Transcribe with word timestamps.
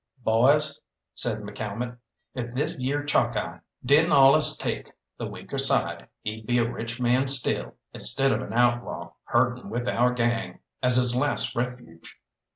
"Boys," 0.23 0.79
said 1.13 1.41
McCalmont, 1.41 1.95
"if 2.33 2.55
this 2.55 2.79
yere 2.79 3.03
Chalkeye 3.05 3.59
didn't 3.85 4.11
allus 4.11 4.57
take 4.57 4.89
the 5.19 5.27
weaker 5.27 5.59
side, 5.59 6.07
he'd 6.23 6.47
be 6.47 6.57
a 6.57 6.67
rich 6.67 6.99
man 6.99 7.27
still, 7.27 7.75
instead 7.93 8.31
of 8.31 8.41
an 8.41 8.51
outlaw 8.51 9.11
herdin' 9.25 9.69
with 9.69 9.87
our 9.87 10.11
gang 10.11 10.57
as 10.81 10.95
his 10.95 11.15
last 11.15 11.55
refuge." 11.55 12.17